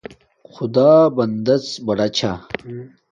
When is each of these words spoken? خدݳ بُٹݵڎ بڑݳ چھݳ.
خدݳ 0.53 0.89
بُٹݵڎ 1.15 1.63
بڑݳ 1.85 2.07
چھݳ. 2.17 2.31